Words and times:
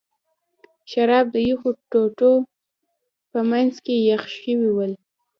شراب 0.91 1.25
د 1.35 1.35
یخو 1.49 1.69
ټوټو 1.91 2.33
په 3.31 3.39
منځ 3.49 3.73
کې 3.85 3.95
یخ 4.09 4.23
شوي 4.37 4.69
ول. 4.73 4.91